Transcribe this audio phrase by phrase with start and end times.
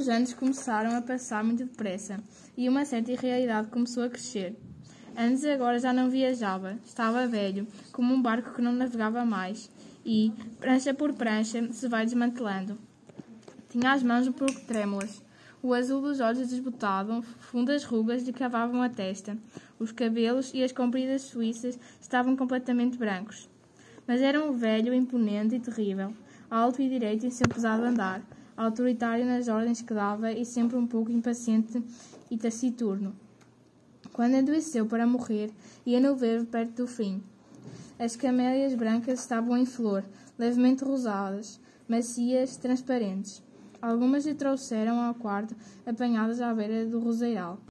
[0.00, 2.20] os anos começaram a passar muito depressa
[2.56, 4.56] e uma certa irrealidade começou a crescer.
[5.14, 9.70] Antes agora já não viajava, estava velho, como um barco que não navegava mais,
[10.02, 12.78] e, prancha por prancha, se vai desmantelando.
[13.68, 15.22] Tinha as mãos um pouco trêmulas,
[15.62, 19.36] o azul dos olhos desbotado, fundas rugas lhe cavavam a testa,
[19.78, 23.50] os cabelos e as compridas suíças estavam completamente brancos.
[24.06, 26.14] Mas era um velho imponente e terrível,
[26.50, 28.22] alto e direito em seu pesado andar,
[28.64, 31.82] autoritário nas ordens que dava e sempre um pouco impaciente
[32.30, 33.14] e taciturno.
[34.12, 35.50] Quando adoeceu para morrer,
[35.86, 37.22] ia-no ver perto do fim.
[37.98, 40.04] As camélias brancas estavam em flor,
[40.38, 43.42] levemente rosadas, macias, transparentes.
[43.80, 45.56] Algumas lhe trouxeram ao quarto,
[45.86, 47.58] apanhadas à beira do roseiral.